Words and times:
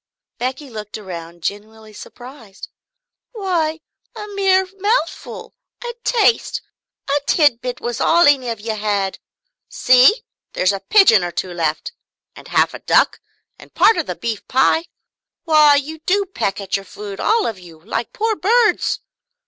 Becky 0.39 0.67
looked 0.67 0.97
around 0.97 1.43
genuinely 1.43 1.93
surprised. 1.93 2.69
"Why 3.33 3.81
a 4.15 4.27
mere 4.29 4.67
mouthful, 4.79 5.53
a 5.87 5.93
taste, 6.03 6.59
a 7.07 7.21
tidbit, 7.27 7.79
was 7.81 8.01
all 8.01 8.25
any 8.27 8.49
of 8.49 8.59
you 8.59 8.75
had. 8.75 9.19
See 9.69 10.23
there's 10.53 10.73
a 10.73 10.79
pigeon 10.79 11.23
or 11.23 11.29
two 11.31 11.53
left, 11.53 11.91
and 12.35 12.47
half 12.47 12.73
a 12.73 12.79
duck, 12.79 13.19
and 13.59 13.75
part 13.75 13.95
of 13.95 14.07
the 14.07 14.15
beef 14.15 14.47
pie 14.47 14.85
why, 15.43 15.75
you 15.75 15.99
do 16.07 16.25
but 16.25 16.33
peck 16.33 16.59
at 16.59 16.75
your 16.75 16.85
food, 16.85 17.19
all 17.19 17.45
of 17.45 17.59
you, 17.59 17.79
like 17.85 18.11
poor 18.11 18.35
birds!" 18.35 19.01